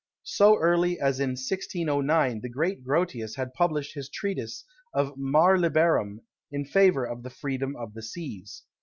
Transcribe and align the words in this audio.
So 0.23 0.57
early 0.57 0.99
as 0.99 1.19
in 1.19 1.33
1609 1.35 2.41
the 2.41 2.49
great 2.49 2.83
Grotius 2.83 3.35
had 3.35 3.53
published 3.53 3.93
his 3.93 4.09
treatise 4.09 4.65
of 4.95 5.13
Mare 5.15 5.59
Liberum 5.59 6.21
in 6.51 6.65
favour 6.65 7.05
of 7.05 7.21
the 7.21 7.29
freedom 7.29 7.75
of 7.75 7.93
the 7.93 8.01
seas. 8.01 8.63